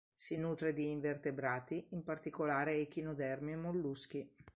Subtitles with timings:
[0.15, 4.27] Si nutre di invertebrati, in particolare echinodermi e molluschi.